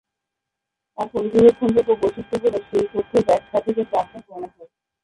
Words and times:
আর 0.97 1.07
পর্যবেক্ষণযোগ্য 1.13 1.91
বৈশিষ্ট্য 2.01 2.35
হলো 2.43 2.59
সেই 2.67 2.85
তথ্যের 2.93 3.23
"ব্যাখ্যা" 3.27 3.59
থেকে 3.65 3.81
প্রাপ্ত 3.91 4.13
ফলাফল। 4.27 4.67